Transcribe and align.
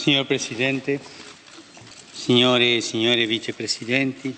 Signor 0.00 0.24
Presidente, 0.24 1.00
signore 2.12 2.76
e 2.76 2.80
signore 2.80 3.26
vicepresidenti, 3.26 4.34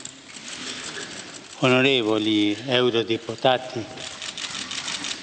onorevoli 1.62 2.58
eurodeputati. 2.67 3.80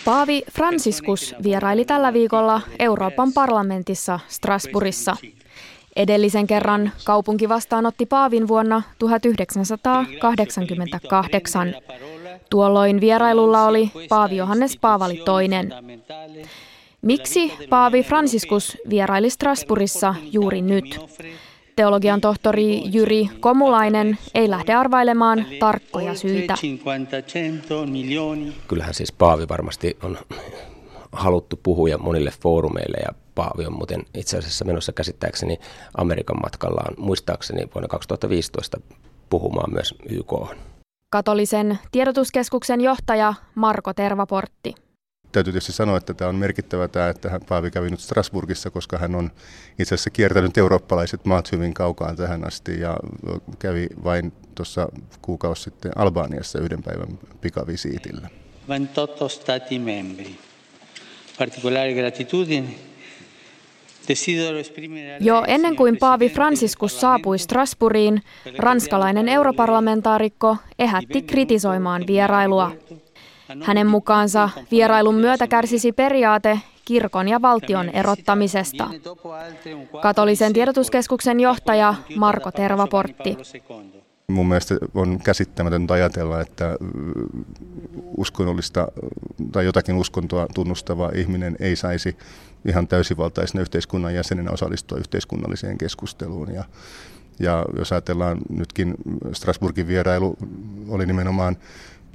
Paavi 0.05 0.44
Franciscus 0.52 1.36
vieraili 1.44 1.86
tällä 1.86 2.13
viikolla 2.13 2.62
Euroopan 2.79 3.33
parlamentissa 3.33 4.20
Strasbourgissa. 4.28 5.17
Edellisen 5.96 6.47
kerran 6.47 6.92
kaupunki 7.03 7.49
vastaanotti 7.49 8.06
Paavin 8.06 8.47
vuonna 8.47 8.81
1988. 8.99 11.76
Tuolloin 12.49 13.01
vierailulla 13.01 13.65
oli 13.65 13.92
Paavi 14.10 14.35
Johannes 14.35 14.78
Paavali 14.78 15.15
II. 15.15 15.24
Miksi 17.02 17.54
Paavi 17.70 18.04
Franciscus 18.04 18.77
vieraili 18.90 19.30
Strasbourgissa 19.30 20.16
juuri 20.32 20.62
nyt? 20.62 21.00
Teologian 21.76 22.22
tohtori 22.22 22.82
Jyri 22.86 23.30
Komulainen 23.40 24.18
ei 24.36 24.50
lähde 24.50 24.73
arvailemaan 24.73 25.46
tarkkoja 25.59 26.16
syitä. 26.16 26.56
Kyllähän 28.68 28.94
siis 28.94 29.12
Paavi 29.12 29.48
varmasti 29.50 29.98
on 30.04 30.18
haluttu 31.12 31.59
puhuja 31.64 31.98
monille 31.98 32.32
foorumeille 32.42 32.98
ja 33.06 33.14
Paavi 33.36 33.66
on 33.66 33.73
muuten 33.73 34.04
itse 34.14 34.38
asiassa 34.38 34.66
menossa 34.66 34.92
käsittääkseni 34.92 35.58
Amerikan 35.98 36.42
matkallaan 36.44 36.94
muistaakseni 36.98 37.68
vuonna 37.76 37.88
2015 37.88 38.81
puhumaan 39.30 39.73
myös 39.73 39.95
YK. 40.09 40.34
Katolisen 41.09 41.80
tiedotuskeskuksen 41.92 42.81
johtaja 42.81 43.34
Marko 43.56 43.94
Tervaportti. 43.94 44.76
Täytyy 45.32 45.54
tietysti 45.54 45.72
sanoa, 45.72 45.98
että 45.98 46.14
tämä 46.14 46.30
on 46.30 46.36
merkittävä 46.36 46.88
tämä, 46.88 47.10
että 47.10 47.40
Paavi 47.50 47.72
kävi 47.72 47.90
nyt 47.90 48.00
Strasburgissa, 48.00 48.70
koska 48.70 48.98
hän 48.98 49.16
on 49.16 49.32
itse 49.80 49.96
asiassa 49.96 50.10
kiertänyt 50.10 50.58
eurooppalaiset 50.58 51.26
maat 51.26 51.52
hyvin 51.52 51.74
kaukaan 51.74 52.16
tähän 52.16 52.48
asti 52.48 52.80
ja 52.80 52.98
kävi 53.59 53.88
vain 54.03 54.34
tuossa 54.56 54.90
kuukausi 55.22 55.64
sitten 55.64 55.92
Albaniassa 55.95 56.59
yhden 56.59 56.84
päivän 56.84 57.20
pikavisiitillä. 57.42 58.30
28 58.68 59.30
stati 59.30 59.80
membri. 59.80 60.36
Particolare 61.38 61.94
gratitudine 61.94 62.75
jo 65.20 65.44
ennen 65.48 65.75
kuin 65.75 65.98
Paavi 65.98 66.30
Franciscus 66.30 67.02
saapui 67.02 67.40
Strasbourgiin, 67.40 68.22
ranskalainen 68.58 69.30
europarlamentaarikko 69.30 70.58
ehätti 70.80 71.22
kritisoimaan 71.22 72.03
vierailua. 72.08 72.72
Hänen 73.64 73.88
mukaansa 73.88 74.50
vierailun 74.72 75.16
myötä 75.16 75.47
kärsisi 75.47 75.92
periaate 75.92 76.59
kirkon 76.86 77.28
ja 77.28 77.42
valtion 77.42 77.89
erottamisesta. 77.89 78.89
Katolisen 80.02 80.53
tiedotuskeskuksen 80.53 81.39
johtaja 81.39 81.95
Marko 82.16 82.52
Tervaportti. 82.52 83.38
Mun 84.28 84.47
mielestä 84.47 84.75
on 84.94 85.19
käsittämätöntä 85.23 85.94
ajatella, 85.94 86.41
että 86.41 86.75
uskonnollista 88.17 88.88
tai 89.52 89.66
jotakin 89.66 89.95
uskontoa 89.95 90.47
tunnustava 90.53 91.11
ihminen 91.16 91.56
ei 91.59 91.75
saisi 91.75 92.17
ihan 92.67 92.88
täysivaltaisena 92.88 93.61
yhteiskunnan 93.61 94.16
jäsenenä 94.16 94.52
osallistua 94.52 94.97
yhteiskunnalliseen 94.97 95.78
keskusteluun. 95.78 96.53
Ja, 96.53 96.63
ja 97.40 97.66
jos 97.78 97.92
ajatellaan 97.92 98.38
nytkin 98.50 98.95
Strasburgin 99.34 99.88
vierailu 99.88 100.38
oli 100.90 101.06
nimenomaan 101.06 101.58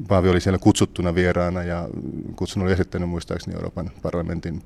Paavi 0.08 0.28
oli 0.28 0.40
siellä 0.40 0.58
kutsuttuna 0.58 1.14
vieraana 1.14 1.62
ja 1.62 1.88
kutsun 2.36 2.62
oli 2.62 2.72
esittänyt 2.72 3.08
muistaakseni 3.08 3.56
Euroopan 3.56 3.90
parlamentin 4.02 4.62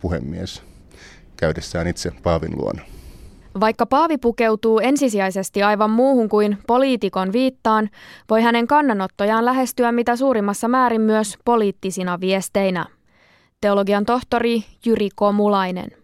puhemies 0.00 0.62
käydessään 1.36 1.86
itse 1.86 2.12
Paavin 2.22 2.58
luona. 2.58 2.82
Vaikka 3.60 3.86
Paavi 3.86 4.18
pukeutuu 4.18 4.78
ensisijaisesti 4.78 5.62
aivan 5.62 5.90
muuhun 5.90 6.28
kuin 6.28 6.58
poliitikon 6.66 7.32
viittaan, 7.32 7.90
voi 8.30 8.42
hänen 8.42 8.66
kannanottojaan 8.66 9.44
lähestyä 9.44 9.92
mitä 9.92 10.16
suurimmassa 10.16 10.68
määrin 10.68 11.00
myös 11.00 11.38
poliittisina 11.44 12.20
viesteinä. 12.20 12.86
Teologian 13.60 14.04
tohtori 14.04 14.64
Jyri 14.86 15.08
Komulainen. 15.14 16.01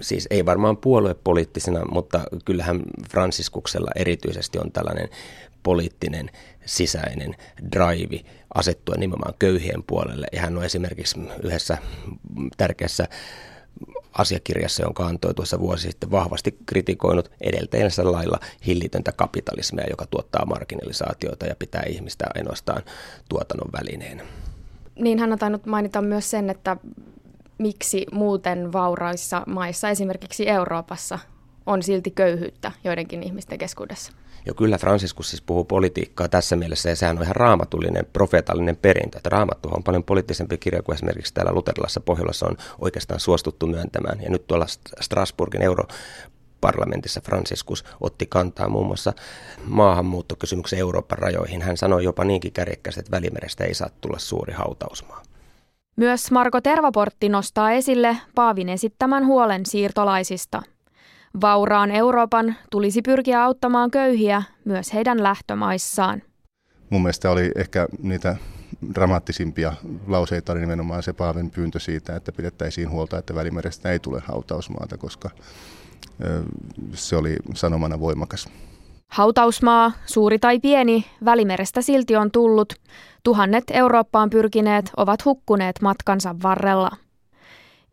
Siis 0.00 0.26
ei 0.30 0.46
varmaan 0.46 0.76
puoluepoliittisena, 0.76 1.84
mutta 1.92 2.20
kyllähän 2.44 2.82
Franciskuksella 3.10 3.90
erityisesti 3.96 4.58
on 4.58 4.72
tällainen 4.72 5.08
poliittinen 5.62 6.30
sisäinen 6.66 7.34
drive 7.72 8.20
asettua 8.54 8.94
nimenomaan 8.98 9.34
köyhien 9.38 9.82
puolelle. 9.86 10.26
Ja 10.32 10.40
hän 10.40 10.58
on 10.58 10.64
esimerkiksi 10.64 11.20
yhdessä 11.42 11.78
tärkeässä 12.56 13.08
asiakirjassa, 14.12 14.82
jonka 14.82 15.06
antoi 15.06 15.34
tuossa 15.34 15.60
vuosi 15.60 15.90
sitten 15.90 16.10
vahvasti 16.10 16.58
kritikoinut 16.66 17.30
edeltäjänsä 17.40 18.12
lailla 18.12 18.38
hillitöntä 18.66 19.12
kapitalismia, 19.12 19.84
joka 19.90 20.06
tuottaa 20.06 20.46
marginalisaatioita 20.46 21.46
ja 21.46 21.56
pitää 21.58 21.82
ihmistä 21.88 22.24
ainoastaan 22.34 22.82
tuotannon 23.28 23.72
välineenä. 23.72 24.22
Niin 24.94 25.18
hän 25.18 25.32
on 25.32 25.38
tainnut 25.38 25.66
mainita 25.66 26.02
myös 26.02 26.30
sen, 26.30 26.50
että 26.50 26.76
miksi 27.60 28.06
muuten 28.12 28.72
vauraissa 28.72 29.42
maissa, 29.46 29.88
esimerkiksi 29.88 30.48
Euroopassa, 30.48 31.18
on 31.66 31.82
silti 31.82 32.10
köyhyyttä 32.10 32.72
joidenkin 32.84 33.22
ihmisten 33.22 33.58
keskuudessa. 33.58 34.12
Jo 34.46 34.54
kyllä 34.54 34.78
Franciscus 34.78 35.30
siis 35.30 35.42
puhuu 35.42 35.64
politiikkaa 35.64 36.28
tässä 36.28 36.56
mielessä 36.56 36.88
ja 36.88 36.96
sehän 36.96 37.16
on 37.16 37.22
ihan 37.22 37.36
raamatullinen, 37.36 38.06
profeetallinen 38.12 38.76
perintö. 38.76 39.16
Että 39.16 39.30
raamattu 39.30 39.68
on 39.68 39.82
paljon 39.82 40.04
poliittisempi 40.04 40.58
kirja 40.58 40.82
kuin 40.82 40.94
esimerkiksi 40.94 41.34
täällä 41.34 41.52
luterilaisessa 41.52 42.00
Pohjolassa 42.00 42.46
on 42.46 42.56
oikeastaan 42.78 43.20
suostuttu 43.20 43.66
myöntämään. 43.66 44.22
Ja 44.22 44.30
nyt 44.30 44.46
tuolla 44.46 44.66
Strasbourgin 45.00 45.62
euro 45.62 45.84
parlamentissa 46.60 47.20
Franciscus 47.20 47.84
otti 48.00 48.26
kantaa 48.26 48.68
muun 48.68 48.86
muassa 48.86 49.12
maahanmuuttokysymyksen 49.64 50.78
Euroopan 50.78 51.18
rajoihin. 51.18 51.62
Hän 51.62 51.76
sanoi 51.76 52.04
jopa 52.04 52.24
niinkin 52.24 52.52
kärjekkäisesti, 52.52 53.00
että 53.00 53.16
Välimerestä 53.16 53.64
ei 53.64 53.74
saa 53.74 53.90
tulla 54.00 54.18
suuri 54.18 54.52
hautausmaa. 54.52 55.22
Myös 56.00 56.30
Marko 56.30 56.60
Tervaportti 56.60 57.28
nostaa 57.28 57.72
esille 57.72 58.16
Paavin 58.34 58.68
esittämän 58.68 59.26
huolen 59.26 59.66
siirtolaisista– 59.66 60.62
Vauraan 61.40 61.90
Euroopan 61.90 62.56
tulisi 62.70 63.02
pyrkiä 63.02 63.44
auttamaan 63.44 63.90
köyhiä 63.90 64.42
myös 64.64 64.94
heidän 64.94 65.22
lähtömaissaan. 65.22 66.22
Mun 66.90 67.02
mielestä 67.02 67.30
oli 67.30 67.50
ehkä 67.56 67.86
niitä 68.02 68.36
dramaattisimpia 68.94 69.72
lauseita 70.06 70.52
oli 70.52 70.60
nimenomaan 70.60 71.02
se 71.02 71.12
Paaven 71.12 71.50
pyyntö 71.50 71.80
siitä, 71.80 72.16
että 72.16 72.32
pidettäisiin 72.32 72.90
huolta, 72.90 73.18
että 73.18 73.34
Välimerestä 73.34 73.92
ei 73.92 73.98
tule 73.98 74.22
hautausmaata, 74.24 74.98
koska 74.98 75.30
se 76.94 77.16
oli 77.16 77.36
sanomana 77.54 78.00
voimakas. 78.00 78.48
Hautausmaa, 79.10 79.92
suuri 80.06 80.38
tai 80.38 80.60
pieni, 80.60 81.06
Välimerestä 81.24 81.82
silti 81.82 82.16
on 82.16 82.30
tullut. 82.30 82.72
Tuhannet 83.22 83.64
Eurooppaan 83.70 84.30
pyrkineet 84.30 84.90
ovat 84.96 85.24
hukkuneet 85.24 85.76
matkansa 85.82 86.34
varrella. 86.42 86.90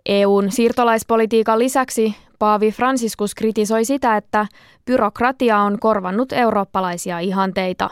EUn 0.05 0.51
siirtolaispolitiikan 0.51 1.59
lisäksi 1.59 2.15
Paavi 2.39 2.71
Franciscus 2.71 3.35
kritisoi 3.35 3.85
sitä, 3.85 4.17
että 4.17 4.47
byrokratia 4.85 5.57
on 5.57 5.79
korvannut 5.79 6.33
eurooppalaisia 6.33 7.19
ihanteita. 7.19 7.89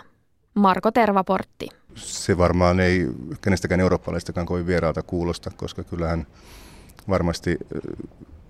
Marko 0.53 0.91
Tervaportti. 0.91 1.69
Se 1.95 2.37
varmaan 2.37 2.79
ei 2.79 3.07
kenestäkään 3.41 3.81
eurooppalaistakaan 3.81 4.45
kovin 4.45 4.67
vieraalta 4.67 5.03
kuulosta, 5.03 5.51
koska 5.57 5.83
kyllähän 5.83 6.27
varmasti 7.09 7.57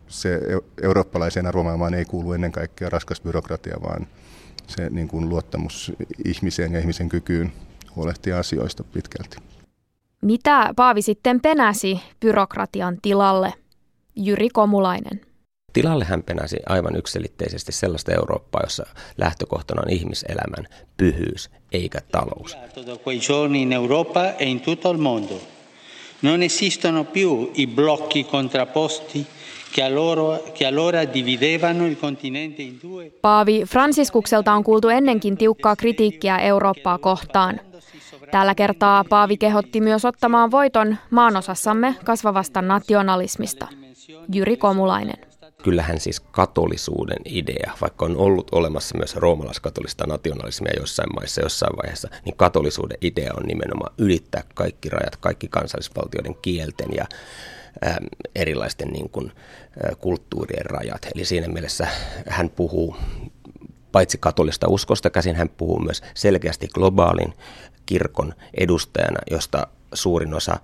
se 0.08 0.40
eurooppalaiseen 0.82 1.48
arvomaailmaan 1.48 1.94
ei 1.94 2.06
kuulu 2.06 2.34
ennen 2.34 2.52
kaikkea 2.52 2.90
raskas 2.90 3.22
byrokratia, 3.22 3.78
vaan 3.84 4.08
se 4.68 4.90
niin 4.90 5.08
kuin 5.08 5.30
luottamus 5.30 5.92
ihmiseen 6.26 6.74
ja 6.74 6.80
ihmisen 6.80 7.10
kykyyn 7.10 7.52
huolehtia 7.96 8.40
asioista 8.40 8.84
pitkälti. 8.84 9.38
Mitä 10.22 10.74
Paavi 10.76 11.02
sitten 11.02 11.42
penäsi 11.42 12.00
byrokratian 12.20 12.98
tilalle? 13.02 13.54
Jyri 14.16 14.50
Komulainen. 14.50 15.22
Tilalle 15.74 16.06
hän 16.06 16.24
penäsi 16.24 16.58
aivan 16.70 16.96
yksilitteisesti 16.96 17.72
sellaista 17.72 18.14
Eurooppaa, 18.14 18.62
jossa 18.64 18.86
lähtökohtana 19.18 19.82
on 19.82 19.90
ihmiselämän 19.90 20.68
pyhyys 20.98 21.50
eikä 21.72 22.00
talous. 22.12 22.58
E 24.40 25.40
non 26.22 26.44
esistono 26.44 27.04
più 27.04 27.52
i 27.56 27.68
blocchi 27.68 28.24
contrapposti 28.24 29.28
Paavi 33.22 33.64
Fransiskukselta 33.66 34.54
on 34.54 34.64
kuultu 34.64 34.90
ennenkin 34.90 35.38
tiukkaa 35.38 35.76
kritiikkiä 35.76 36.38
Eurooppaa 36.38 36.98
kohtaan. 36.98 37.60
Tällä 38.32 38.56
kertaa 38.56 39.04
Paavi 39.10 39.38
kehotti 39.38 39.82
myös 39.82 40.06
ottamaan 40.06 40.52
voiton 40.52 40.98
maanosassamme 41.10 41.96
kasvavasta 42.06 42.62
nationalismista. 42.62 43.68
Jyri 44.34 44.58
Komulainen. 44.58 45.35
Kyllähän 45.66 46.00
siis 46.00 46.20
katolisuuden 46.20 47.18
idea, 47.26 47.72
vaikka 47.82 48.06
on 48.06 48.18
ollut 48.18 48.48
olemassa 48.52 48.98
myös 48.98 49.16
roomalaiskatolista 49.16 50.08
nationalismia 50.08 50.74
joissain 50.78 51.16
maissa 51.16 51.42
jossain 51.42 51.78
vaiheessa, 51.78 52.10
niin 52.26 52.36
katolisuuden 52.38 52.98
idea 53.02 53.34
on 53.38 53.44
nimenomaan 53.44 53.94
ylittää 53.98 54.44
kaikki 54.54 54.90
rajat, 54.90 55.16
kaikki 55.16 55.48
kansallisvaltioiden 55.48 56.36
kielten 56.42 56.90
ja 56.98 57.06
ä, 57.86 57.98
erilaisten 58.36 58.88
niin 58.88 59.10
kuin, 59.10 59.32
ä, 59.32 59.96
kulttuurien 59.96 60.66
rajat. 60.66 61.08
Eli 61.16 61.26
siinä 61.26 61.48
mielessä 61.48 61.88
hän 62.28 62.50
puhuu 62.50 62.96
paitsi 63.92 64.18
katolista 64.18 64.68
uskosta 64.70 65.10
käsin, 65.10 65.36
hän 65.36 65.50
puhuu 65.50 65.80
myös 65.80 66.02
selkeästi 66.14 66.68
globaalin 66.68 67.34
kirkon 67.86 68.34
edustajana, 68.54 69.20
josta 69.32 69.68
suurin 69.96 70.34
osa 70.34 70.60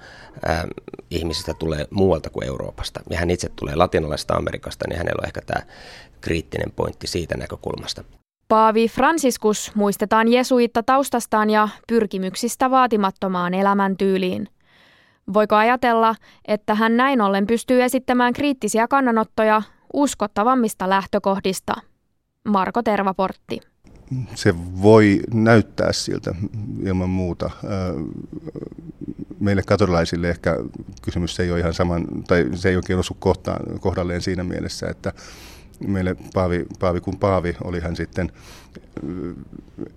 ää, 0.45 0.67
ihmisistä 1.11 1.53
tulee 1.53 1.87
muualta 1.91 2.29
kuin 2.29 2.47
Euroopasta. 2.47 2.99
Ja 3.09 3.19
hän 3.19 3.29
itse 3.29 3.49
tulee 3.55 3.75
latinalaisesta 3.75 4.33
Amerikasta, 4.33 4.85
niin 4.89 4.97
hänellä 4.97 5.19
on 5.19 5.27
ehkä 5.27 5.41
tämä 5.41 5.65
kriittinen 6.21 6.71
pointti 6.71 7.07
siitä 7.07 7.37
näkökulmasta. 7.37 8.03
Paavi 8.47 8.87
Franciscus 8.87 9.71
muistetaan 9.75 10.27
jesuitta 10.27 10.83
taustastaan 10.83 11.49
ja 11.49 11.69
pyrkimyksistä 11.87 12.71
vaatimattomaan 12.71 13.53
elämäntyyliin. 13.53 14.47
Voiko 15.33 15.55
ajatella, 15.55 16.15
että 16.47 16.75
hän 16.75 16.97
näin 16.97 17.21
ollen 17.21 17.47
pystyy 17.47 17.83
esittämään 17.83 18.33
kriittisiä 18.33 18.87
kannanottoja 18.87 19.61
uskottavammista 19.93 20.89
lähtökohdista? 20.89 21.73
Marko 22.43 22.83
Tervaportti 22.83 23.59
se 24.35 24.53
voi 24.81 25.19
näyttää 25.33 25.91
siltä 25.91 26.35
ilman 26.83 27.09
muuta. 27.09 27.49
Meille 29.41 29.63
katolilaisille 29.63 30.29
ehkä 30.29 30.57
kysymys 31.01 31.39
ei 31.39 31.51
ole 31.51 31.59
ihan 31.59 31.73
saman, 31.73 32.07
tai 32.27 32.49
se 32.53 32.69
ei 32.69 32.75
oikein 32.75 32.99
osu 32.99 33.13
kohtaan, 33.19 33.79
kohdalleen 33.79 34.21
siinä 34.21 34.43
mielessä, 34.43 34.87
että 34.87 35.13
meille 35.87 36.15
paavi, 36.33 36.65
paavi 36.79 37.01
kuin 37.01 37.17
paavi, 37.17 37.55
oli 37.63 37.79
hän 37.79 37.95
sitten 37.95 38.31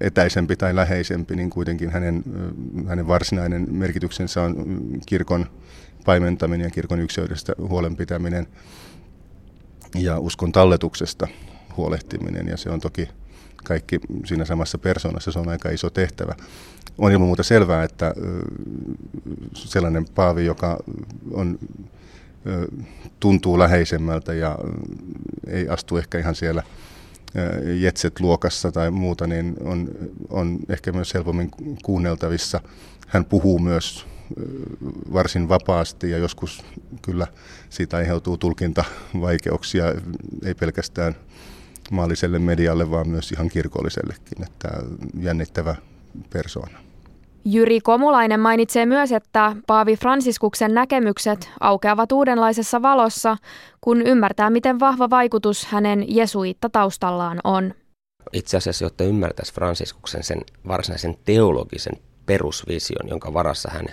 etäisempi 0.00 0.56
tai 0.56 0.76
läheisempi, 0.76 1.36
niin 1.36 1.50
kuitenkin 1.50 1.90
hänen, 1.90 2.22
hänen 2.86 3.08
varsinainen 3.08 3.66
merkityksensä 3.70 4.42
on 4.42 4.56
kirkon 5.06 5.46
paimentaminen 6.04 6.64
ja 6.64 6.70
kirkon 6.70 7.00
ykseydestä 7.00 7.52
huolenpitäminen 7.58 8.46
ja 9.94 10.18
uskon 10.18 10.52
talletuksesta 10.52 11.28
huolehtiminen, 11.76 12.48
ja 12.48 12.56
se 12.56 12.70
on 12.70 12.80
toki 12.80 13.08
kaikki 13.64 14.00
siinä 14.24 14.44
samassa 14.44 14.78
persoonassa, 14.78 15.32
se 15.32 15.38
on 15.38 15.48
aika 15.48 15.70
iso 15.70 15.90
tehtävä. 15.90 16.34
On 16.98 17.12
ilman 17.12 17.26
muuta 17.26 17.42
selvää, 17.42 17.84
että 17.84 18.14
sellainen 19.54 20.04
paavi, 20.14 20.44
joka 20.44 20.78
on, 21.32 21.58
tuntuu 23.20 23.58
läheisemmältä 23.58 24.34
ja 24.34 24.58
ei 25.46 25.68
astu 25.68 25.96
ehkä 25.96 26.18
ihan 26.18 26.34
siellä 26.34 26.62
jetset-luokassa 27.80 28.72
tai 28.72 28.90
muuta, 28.90 29.26
niin 29.26 29.56
on, 29.60 29.88
on 30.30 30.58
ehkä 30.68 30.92
myös 30.92 31.14
helpommin 31.14 31.50
kuunneltavissa. 31.82 32.60
Hän 33.08 33.24
puhuu 33.24 33.58
myös 33.58 34.06
varsin 35.12 35.48
vapaasti 35.48 36.10
ja 36.10 36.18
joskus 36.18 36.64
kyllä 37.02 37.26
siitä 37.70 37.96
aiheutuu 37.96 38.38
tulkintavaikeuksia, 38.38 39.84
ei 40.44 40.54
pelkästään 40.54 41.16
maalliselle 41.90 42.38
medialle, 42.38 42.90
vaan 42.90 43.08
myös 43.08 43.32
ihan 43.32 43.48
kirkollisellekin, 43.48 44.42
että 44.42 44.68
jännittävä 45.20 45.76
persoona. 46.32 46.83
Jyri 47.44 47.80
Komulainen 47.80 48.40
mainitsee 48.40 48.86
myös, 48.86 49.12
että 49.12 49.56
Paavi 49.66 49.96
Fransiskuksen 49.96 50.74
näkemykset 50.74 51.50
aukeavat 51.60 52.12
uudenlaisessa 52.12 52.82
valossa, 52.82 53.36
kun 53.80 54.02
ymmärtää, 54.02 54.50
miten 54.50 54.80
vahva 54.80 55.10
vaikutus 55.10 55.66
hänen 55.66 56.04
jesuitta-taustallaan 56.08 57.40
on. 57.44 57.74
Itse 58.32 58.56
asiassa, 58.56 58.84
jotta 58.84 59.04
ymmärtäisi 59.04 59.54
Fransiskuksen 59.54 60.22
sen 60.22 60.40
varsinaisen 60.68 61.16
teologisen 61.24 61.92
perusvision, 62.26 63.08
jonka 63.08 63.34
varassa 63.34 63.70
hän 63.72 63.86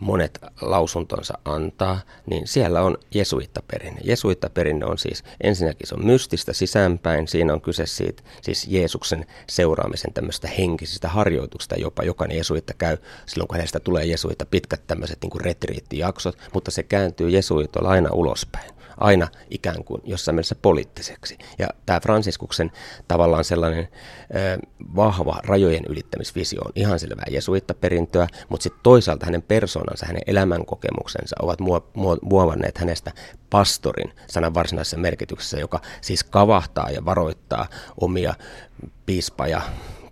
monet 0.00 0.38
lausuntonsa 0.60 1.38
antaa, 1.44 2.00
niin 2.26 2.46
siellä 2.46 2.82
on 2.82 2.98
jesuittaperinne. 3.14 4.00
Jesuittaperinne 4.04 4.86
on 4.86 4.98
siis 4.98 5.24
ensinnäkin 5.40 5.86
se 5.86 5.94
on 5.94 6.06
mystistä 6.06 6.52
sisäänpäin, 6.52 7.28
siinä 7.28 7.52
on 7.52 7.60
kyse 7.60 7.86
siitä 7.86 8.22
siis 8.42 8.66
Jeesuksen 8.68 9.26
seuraamisen 9.48 10.12
tämmöistä 10.12 10.48
henkisistä 10.48 11.08
harjoituksista, 11.08 11.74
jopa 11.76 12.02
jokainen 12.02 12.36
jesuitta 12.36 12.74
käy 12.74 12.96
silloin, 13.26 13.48
kun 13.48 13.56
hänestä 13.56 13.80
tulee 13.80 14.04
jesuitta 14.04 14.46
pitkät 14.46 14.86
tämmöiset 14.86 15.18
niin 15.22 15.40
retriittijaksot, 15.40 16.38
mutta 16.52 16.70
se 16.70 16.82
kääntyy 16.82 17.30
jesuitolla 17.30 17.88
aina 17.88 18.10
ulospäin 18.12 18.73
aina 18.96 19.28
ikään 19.50 19.84
kuin 19.84 20.00
jossain 20.04 20.34
mielessä 20.34 20.54
poliittiseksi. 20.54 21.38
Ja 21.58 21.68
tämä 21.86 22.00
Fransiskuksen 22.00 22.72
tavallaan 23.08 23.44
sellainen 23.44 23.88
ö, 24.34 24.58
vahva 24.96 25.40
rajojen 25.44 25.84
ylittämisvisio 25.88 26.60
on 26.60 26.72
ihan 26.74 26.98
selvää 26.98 27.26
jesuittaperintöä, 27.30 28.26
mutta 28.48 28.62
sitten 28.62 28.82
toisaalta 28.82 29.26
hänen 29.26 29.42
persoonansa, 29.42 30.06
hänen 30.06 30.22
elämänkokemuksensa 30.26 31.36
ovat 31.42 31.58
muovanneet 32.22 32.78
hänestä 32.78 33.12
pastorin 33.50 34.12
sanan 34.26 34.54
varsinaisessa 34.54 34.96
merkityksessä, 34.96 35.58
joka 35.58 35.80
siis 36.00 36.24
kavahtaa 36.24 36.90
ja 36.90 37.04
varoittaa 37.04 37.66
omia 38.00 38.34
piispa- 39.06 39.48
ja 39.48 39.62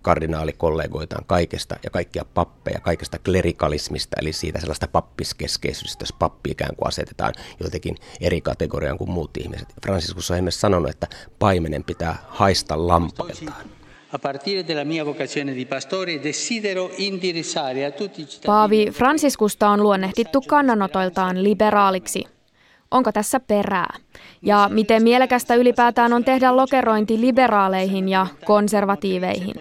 kardinaalikollegoitaan 0.03 1.25
kaikesta 1.25 1.75
ja 1.83 1.89
kaikkia 1.89 2.25
pappeja, 2.33 2.79
kaikesta 2.79 3.19
klerikalismista, 3.19 4.17
eli 4.21 4.33
siitä 4.33 4.59
sellaista 4.59 4.87
pappiskeskeisyydestä, 4.87 6.03
jos 6.03 6.13
pappi 6.13 6.51
ikään 6.51 6.75
kuin 6.75 6.87
asetetaan 6.87 7.33
jotenkin 7.63 7.95
eri 8.21 8.41
kategoriaan 8.41 8.97
kuin 8.97 9.11
muut 9.11 9.37
ihmiset. 9.37 9.67
Franciscus 9.85 10.31
on 10.31 10.37
esimerkiksi 10.37 10.59
sanonut, 10.59 10.89
että 10.89 11.07
paimenen 11.39 11.83
pitää 11.83 12.15
haista 12.27 12.87
lampailtaan. 12.87 13.65
Paavi 18.45 18.91
Franciscusta 18.91 19.69
on 19.69 19.83
luonnehdittu 19.83 20.41
kannanotoiltaan 20.41 21.43
liberaaliksi. 21.43 22.32
Onko 22.93 23.11
tässä 23.11 23.39
perää? 23.39 23.97
Ja 24.41 24.69
miten 24.71 25.03
mielekästä 25.03 25.55
ylipäätään 25.55 26.13
on 26.13 26.23
tehdä 26.23 26.55
lokerointi 26.55 27.21
liberaaleihin 27.21 28.09
ja 28.09 28.27
konservatiiveihin? 28.45 29.55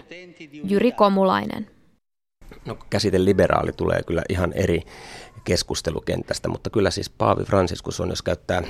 Jyri 0.65 0.93
Komulainen. 0.93 1.71
No, 2.65 2.79
käsite 2.91 3.25
liberaali 3.25 3.73
tulee 3.73 4.03
kyllä 4.07 4.23
ihan 4.29 4.53
eri 4.53 4.83
keskustelukentästä, 5.45 6.49
mutta 6.49 6.71
kyllä 6.71 6.91
siis 6.91 7.11
Paavi 7.11 7.45
Franciscus 7.45 8.01
on, 8.01 8.09
jos 8.09 8.23
käyttää 8.23 8.63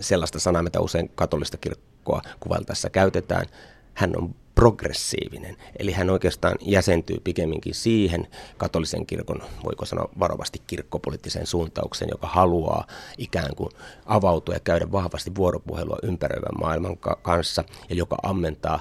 sellaista 0.00 0.38
sanaa, 0.38 0.62
mitä 0.62 0.80
usein 0.80 1.10
katolista 1.14 1.56
kirkkoa 1.56 2.22
kuvaltaessa 2.40 2.90
käytetään, 2.90 3.46
hän 3.94 4.12
on 4.16 4.34
progressiivinen. 4.60 5.56
Eli 5.78 5.92
hän 5.92 6.10
oikeastaan 6.10 6.56
jäsentyy 6.60 7.20
pikemminkin 7.24 7.74
siihen 7.74 8.26
katolisen 8.56 9.06
kirkon, 9.06 9.42
voiko 9.64 9.84
sanoa 9.84 10.08
varovasti 10.18 10.62
kirkkopoliittiseen 10.66 11.46
suuntaukseen, 11.46 12.08
joka 12.10 12.26
haluaa 12.26 12.86
ikään 13.18 13.54
kuin 13.56 13.70
avautua 14.06 14.54
ja 14.54 14.60
käydä 14.60 14.92
vahvasti 14.92 15.34
vuoropuhelua 15.34 15.98
ympäröivän 16.02 16.60
maailman 16.60 16.96
kanssa 17.22 17.64
ja 17.88 17.96
joka 17.96 18.16
ammentaa 18.22 18.80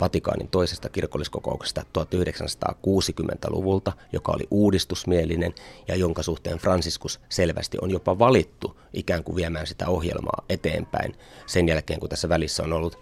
Vatikaanin 0.00 0.48
toisesta 0.48 0.88
kirkolliskokouksesta 0.88 1.82
1960-luvulta, 1.98 3.92
joka 4.12 4.32
oli 4.32 4.46
uudistusmielinen 4.50 5.54
ja 5.88 5.96
jonka 5.96 6.22
suhteen 6.22 6.58
Franciscus 6.58 7.20
selvästi 7.28 7.78
on 7.82 7.90
jopa 7.90 8.18
valittu 8.18 8.80
ikään 8.92 9.24
kuin 9.24 9.36
viemään 9.36 9.66
sitä 9.66 9.88
ohjelmaa 9.88 10.44
eteenpäin 10.48 11.14
sen 11.46 11.68
jälkeen, 11.68 12.00
kun 12.00 12.08
tässä 12.08 12.28
välissä 12.28 12.62
on 12.62 12.72
ollut 12.72 12.98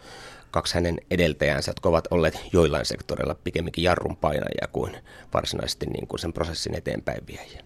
kaksi 0.54 0.74
hänen 0.74 0.98
edeltäjänsä, 1.10 1.70
jotka 1.70 1.88
ovat 1.88 2.08
olleet 2.10 2.40
joillain 2.52 2.84
sektoreilla 2.84 3.34
pikemminkin 3.34 3.84
jarrun 3.84 4.16
painajia 4.16 4.68
kuin 4.72 4.96
varsinaisesti 5.34 5.86
niin 5.86 6.06
kuin 6.06 6.20
sen 6.20 6.32
prosessin 6.32 6.74
eteenpäin 6.74 7.26
viejä. 7.26 7.60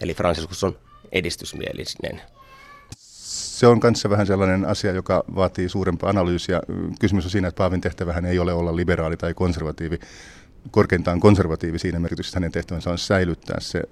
Eli 0.00 0.14
Franciscus 0.14 0.64
on 0.64 0.78
edistysmielinen. 1.12 2.22
Se 2.96 3.66
on 3.66 3.80
kanssa 3.80 4.10
vähän 4.10 4.26
sellainen 4.26 4.64
asia, 4.64 4.92
joka 4.92 5.24
vaatii 5.34 5.68
suurempaa 5.68 6.10
analyysiä. 6.10 6.60
Kysymys 7.00 7.24
on 7.24 7.30
siinä, 7.30 7.48
että 7.48 7.58
Paavin 7.58 7.80
tehtävähän 7.80 8.24
ei 8.24 8.38
ole 8.38 8.52
olla 8.52 8.76
liberaali 8.76 9.16
tai 9.16 9.34
konservatiivi, 9.34 9.98
korkeintaan 10.70 11.20
konservatiivi 11.20 11.78
siinä 11.78 11.98
merkityksessä 11.98 12.36
hänen 12.36 12.52
tehtävänsä 12.52 12.90
on 12.90 12.98
säilyttää 12.98 13.60
se 13.60 13.82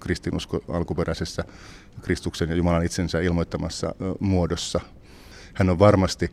kristinusko 0.00 0.60
alkuperäisessä 0.68 1.44
Kristuksen 2.02 2.48
ja 2.48 2.54
Jumalan 2.54 2.84
itsensä 2.84 3.20
ilmoittamassa 3.20 3.94
muodossa. 4.20 4.80
Hän 5.54 5.70
on 5.70 5.78
varmasti 5.78 6.30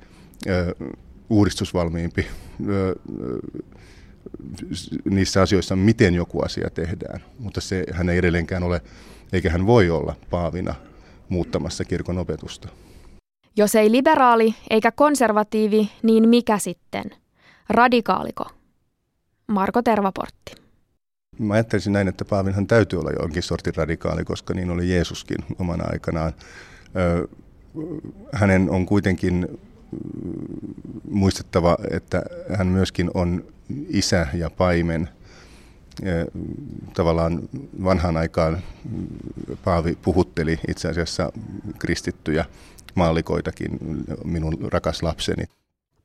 uudistusvalmiimpi 1.30 2.28
niissä 5.10 5.42
asioissa, 5.42 5.76
miten 5.76 6.14
joku 6.16 6.42
asia 6.42 6.70
tehdään. 6.70 7.24
Mutta 7.40 7.62
se 7.62 7.84
hän 7.92 8.10
ei 8.10 8.18
edelleenkään 8.18 8.64
ole, 8.64 8.82
eikä 9.34 9.50
hän 9.50 9.66
voi 9.66 9.90
olla 9.90 10.16
paavina 10.30 10.76
muuttamassa 11.30 11.86
kirkon 11.86 12.18
opetusta. 12.18 12.70
Jos 13.56 13.76
ei 13.76 13.92
liberaali 13.92 14.56
eikä 14.70 14.92
konservatiivi, 14.92 15.92
niin 16.04 16.30
mikä 16.30 16.58
sitten? 16.58 17.04
Radikaaliko? 17.70 18.46
Marko 19.48 19.82
Tervaportti. 19.82 20.56
Mä 21.40 21.54
ajattelisin 21.54 21.94
näin, 21.94 22.08
että 22.08 22.26
Paavinhan 22.26 22.68
täytyy 22.68 23.00
olla 23.00 23.12
jonkin 23.20 23.44
sortin 23.44 23.76
radikaali, 23.76 24.26
koska 24.26 24.54
niin 24.54 24.70
oli 24.70 24.90
Jeesuskin 24.90 25.38
omana 25.60 25.84
aikanaan. 25.92 26.34
Hänen 28.34 28.70
on 28.70 28.86
kuitenkin 28.86 29.60
muistettava, 31.10 31.78
että 31.92 32.24
hän 32.58 32.68
myöskin 32.68 33.12
on 33.14 33.44
isä 33.90 34.28
ja 34.34 34.50
paimen. 34.50 35.10
Tavallaan 36.94 37.42
vanhaan 37.84 38.18
aikaan 38.18 38.58
Paavi 39.64 39.98
puhutteli 40.02 40.60
itse 40.68 40.90
asiassa 40.90 41.32
kristittyjä 41.80 42.46
maalikoitakin, 42.96 43.80
minun 44.24 44.58
rakas 44.62 45.04
lapseni. 45.04 45.44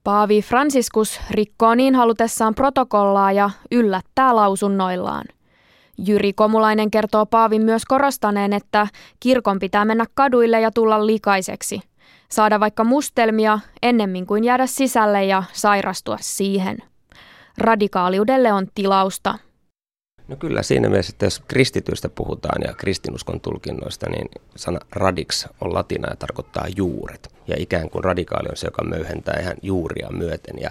Paavi 0.04 0.42
Franciscus 0.42 1.20
rikkoo 1.30 1.74
niin 1.74 1.94
halutessaan 1.94 2.54
protokollaa 2.54 3.32
ja 3.32 3.50
yllättää 3.72 4.36
lausunnoillaan. 4.36 5.24
Jyri 5.98 6.32
Komulainen 6.32 6.90
kertoo 6.90 7.26
Paavin 7.26 7.62
myös 7.62 7.84
korostaneen, 7.84 8.52
että 8.52 8.86
kirkon 9.20 9.58
pitää 9.58 9.84
mennä 9.84 10.04
kaduille 10.14 10.60
ja 10.60 10.70
tulla 10.70 11.06
likaiseksi. 11.06 11.80
Saada 12.32 12.60
vaikka 12.60 12.84
mustelmia 12.84 13.58
ennemmin 13.82 14.26
kuin 14.26 14.44
jäädä 14.44 14.66
sisälle 14.66 15.24
ja 15.24 15.42
sairastua 15.52 16.16
siihen. 16.20 16.78
Radikaaliudelle 17.58 18.52
on 18.52 18.66
tilausta. 18.74 19.38
No 20.28 20.36
kyllä 20.36 20.62
siinä 20.62 20.88
mielessä, 20.88 21.10
että 21.10 21.26
jos 21.26 21.42
kristityistä 21.48 22.08
puhutaan 22.08 22.62
ja 22.66 22.74
kristinuskon 22.74 23.40
tulkinnoista, 23.40 24.10
niin 24.10 24.28
sana 24.56 24.78
radix 24.92 25.46
on 25.60 25.74
latina 25.74 26.10
ja 26.10 26.16
tarkoittaa 26.16 26.66
juuret. 26.76 27.34
Ja 27.46 27.56
ikään 27.58 27.90
kuin 27.90 28.04
radikaali 28.04 28.48
on 28.50 28.56
se, 28.56 28.66
joka 28.66 28.84
möyhentää 28.84 29.40
ihan 29.40 29.56
juuria 29.62 30.08
myöten. 30.10 30.58
Ja 30.60 30.70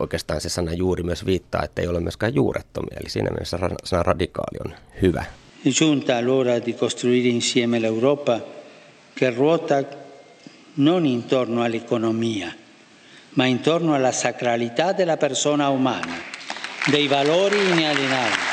oikeastaan 0.00 0.40
se 0.40 0.48
sana 0.48 0.72
juuri 0.72 1.02
myös 1.02 1.26
viittaa, 1.26 1.62
että 1.64 1.82
ei 1.82 1.88
ole 1.88 2.00
myöskään 2.00 2.34
juurettomia. 2.34 2.96
Eli 3.00 3.10
siinä 3.10 3.30
mielessä 3.30 3.58
sana 3.84 4.02
radikaali 4.02 4.58
on 4.64 4.74
hyvä. 5.02 5.24
Giunta 5.78 6.20
l'ora 6.20 6.66
di 6.66 6.72
costruire 6.72 7.28
insieme 7.28 7.78
l'Europa 7.78 8.40
che 9.20 9.30
ruota 9.30 9.74
non 10.80 11.04
intorno 11.04 11.62
all'economia, 11.62 12.54
ma 13.30 13.44
intorno 13.44 13.94
alla 13.94 14.12
sacralità 14.12 14.92
della 14.92 15.16
persona 15.16 15.68
umana, 15.68 16.14
dei 16.86 17.06
valori 17.06 17.56
inalienabili 17.56 18.49